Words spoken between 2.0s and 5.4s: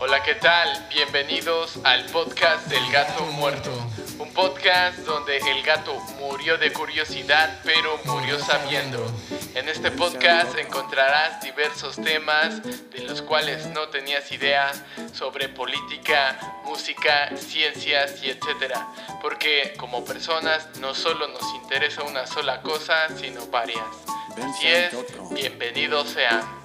podcast del gato muerto. Un podcast donde